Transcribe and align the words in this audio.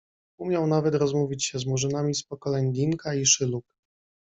Umiał 0.39 0.67
nawet 0.67 0.95
rozmówić 0.95 1.45
się 1.45 1.59
z 1.59 1.65
Murzynami 1.65 2.15
z 2.15 2.23
pokoleń 2.23 2.71
Dinka 2.73 3.13
i 3.15 3.25
Szyluk. 3.25 3.65